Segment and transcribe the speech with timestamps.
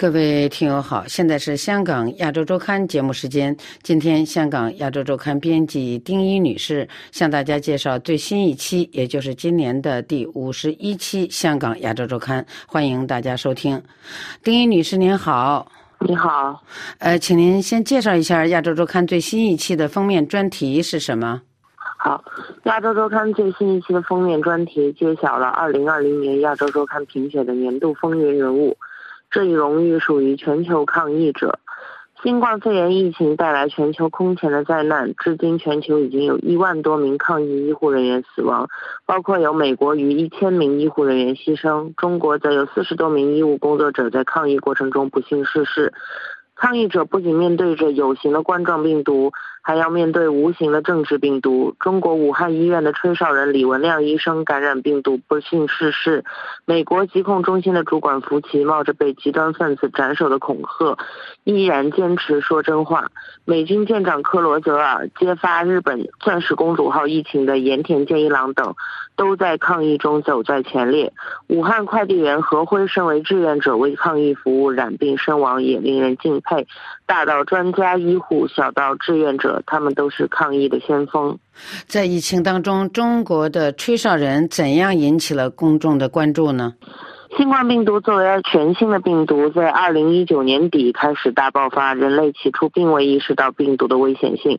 [0.00, 3.56] 各位听友好，现在是香港亚洲周刊节目时间。
[3.82, 13.82] 今天，香港亚洲周刊编辑丁一女士向大家介绍最新一期，也就是今年的第五十一期香港亚洲周刊，欢迎大家收听。
[14.44, 15.66] 丁一女士您好，
[15.98, 16.62] 你好，
[16.98, 21.42] 呃，请您先介绍一下亚洲周刊最新一期的封面专题是什么？
[21.98, 22.22] 好，
[22.66, 28.76] 亚洲周刊最新一期的封面专题揭晓了二零二零年亚洲周刊评选的年度风云人物。
[29.30, 31.58] 这一荣誉属于全球抗疫者。
[32.20, 38.68] 新冠肺炎疫情带来全球空前的灾难，至今全球已经有一万多名抗疫医护人员死亡，
[39.06, 45.92] 包括有美国逾一千名医护人员牺牲，中国则有四十多名医务工作者在抗疫过程中不幸逝世。
[46.56, 49.30] 抗议者不仅面对着有形的冠状病毒，
[49.62, 51.74] 还要面对无形的政治病毒。
[51.80, 56.24] 中国武汉医院的吹哨人李文亮医生感染病毒不幸逝世。
[56.64, 60.96] 美国疾控中心的主管福奇冒着被极端分子斩首的恐吓，
[61.44, 63.10] 依然坚持说真话。
[63.44, 68.74] 美军舰长克罗泽尔揭发日本钻石公主号疫情的盐田健一郎等，
[69.16, 71.12] 都在抗议中走在前列。
[71.46, 76.66] 武汉快递员何辉身为志愿者为抗疫服务，染病身亡，也令人敬佩。
[77.06, 81.38] 大到专家医护，小到志愿者，他们都是抗疫的先锋。
[81.86, 86.74] 在疫情当中，中国的吹哨人怎样引起了公众的关注呢？
[87.36, 94.58] 新冠病毒作为全新的病毒，在二零一九年底开始大爆发，人类起初并未意识到病毒的危险性。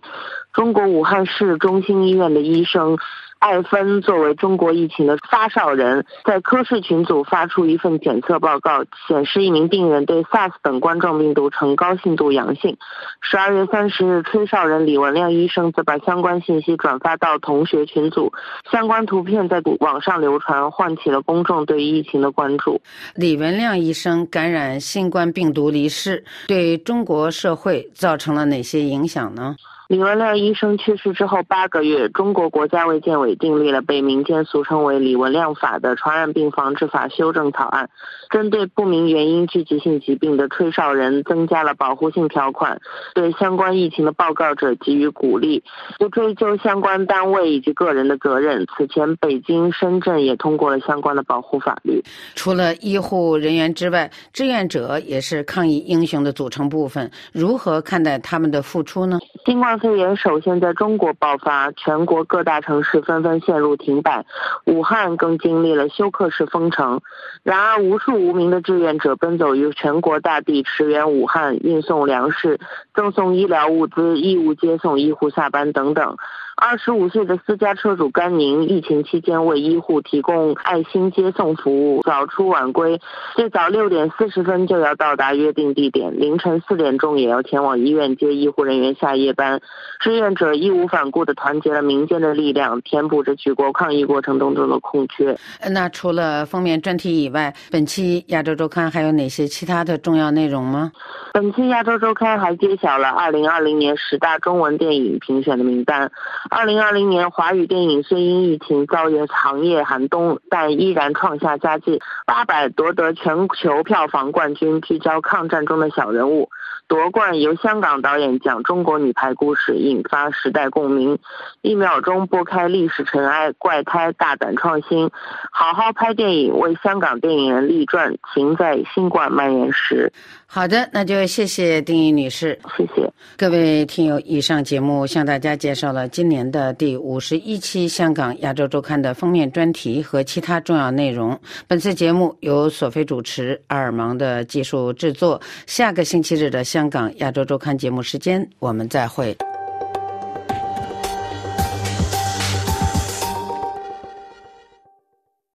[0.54, 2.98] 中国武汉市中心医院的医生。
[3.40, 12.78] 艾芬作为中国疫情的发烧人，在科室群组发出一份检测报告，显示一名病人对 SARS 等冠状病毒呈高信度阳性。
[13.22, 18.34] 十二月三十日，吹哨人李文亮医生则把相关信息转发到同学群组，
[18.70, 22.82] 相关图片在网上流传，唤起了公众对疫情的关注。
[23.16, 29.56] 李文亮医生感染新冠病毒离世，对中国社会造成了哪些影响呢？
[29.90, 37.90] 李文亮医生去世之后八个月，中国国家卫健委订立了被民间俗称为“李文亮法”的传染病防治法修正草案，
[38.30, 42.80] 针对不明原因聚集性疾病的吹哨人增加了保护性条款，
[43.16, 45.64] 对相关疫情的报告者给予鼓励，
[45.98, 48.68] 不追究相关单位以及个人的责任。
[48.78, 52.00] 此前，北京、深圳也通过了相关的保护法律。
[52.36, 57.10] 除了医护人员之外，志愿者也是抗疫英雄的组成部分。
[57.34, 59.18] 如何看待他们的付出呢？
[59.48, 64.26] 新冠肺炎首先在中国爆发，全国各大城市纷纷陷入停摆，
[64.66, 67.02] 武汉更经历了休克式封城。
[67.44, 72.60] 然而，无数无名的志愿者奔走于全国大地，驰援武汉，运送粮食、
[72.94, 76.18] 赠送医疗物资、义务接送医护下班等等。
[76.60, 83.00] 二十五岁的私家车主甘宁，疫情期间为医护提供爱心接送服务，早出晚归，
[83.36, 89.62] 最早六点四十分就要到达约定地点，凌晨四点钟也要前往医院接医护人员下夜班。
[90.02, 95.38] 志愿者义无反顾地团结了民间的力量，填补着举国抗疫过程当中的空缺。
[95.70, 100.92] 那除了封面专题以外，本期亚洲周刊还有哪些其他的重要内容吗？
[101.32, 106.12] 本期亚洲周刊还揭晓了二零二零年十大中文电影评选的名单。
[106.50, 114.82] 二零二零年华语电影虽因疫情遭遇行业寒冬，但依然创下佳绩，八百夺得全球票房冠军。
[114.82, 116.50] 聚焦抗战中的小人物，
[116.88, 121.20] 夺冠由香港导演讲中国女排故事，引发时代共鸣。
[121.62, 125.12] 一秒钟拨开历史尘埃，怪胎大胆创新，
[125.52, 128.16] 好好拍电影，为香港电影人立传。
[128.34, 130.12] 情在新冠蔓延时。
[130.48, 133.08] 好的，那就谢谢丁一女士，谢谢
[133.38, 134.20] 各位听友。
[134.22, 141.40] 以上节目向大家介绍了今年的第五十一期《香港亚洲周刊》的封面专题和其他重要内容。
[141.68, 145.40] 本次节目由索菲主持，阿尔芒的技术制作。
[145.68, 149.38] 下个星期日的《香港亚洲周刊》节目时间，我们再会。